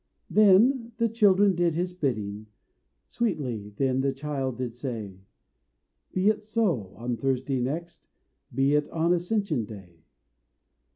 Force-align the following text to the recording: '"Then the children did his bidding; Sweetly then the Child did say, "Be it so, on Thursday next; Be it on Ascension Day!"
'"Then 0.31 0.93
the 0.97 1.07
children 1.07 1.53
did 1.53 1.75
his 1.75 1.93
bidding; 1.93 2.47
Sweetly 3.07 3.69
then 3.77 4.01
the 4.01 4.11
Child 4.11 4.57
did 4.57 4.73
say, 4.73 5.19
"Be 6.11 6.27
it 6.29 6.41
so, 6.41 6.95
on 6.95 7.15
Thursday 7.15 7.59
next; 7.59 8.07
Be 8.51 8.73
it 8.73 8.89
on 8.89 9.13
Ascension 9.13 9.63
Day!" 9.63 9.99